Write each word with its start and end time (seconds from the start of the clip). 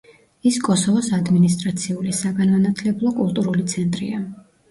ის 0.51 0.55
კოსოვოს 0.67 1.09
ადმინისტრაციული, 1.17 2.15
საგანმანათლებლო, 2.21 3.13
კულტურული 3.21 3.67
ცენტრია. 3.75 4.25